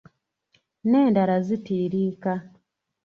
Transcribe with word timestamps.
N’endala 0.89 1.35
zitiiriika. 1.47 2.33